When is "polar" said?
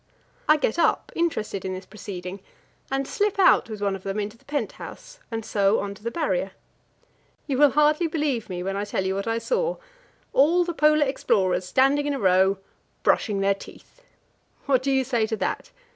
10.73-11.05